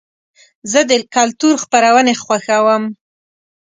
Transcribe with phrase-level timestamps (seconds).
[0.71, 2.83] زه د کلتور خپرونې خوښوم.